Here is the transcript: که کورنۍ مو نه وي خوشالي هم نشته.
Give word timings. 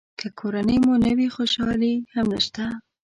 که 0.19 0.27
کورنۍ 0.39 0.77
مو 0.85 0.93
نه 1.05 1.11
وي 1.17 1.27
خوشالي 1.35 1.93
هم 2.13 2.27
نشته. 2.35 2.63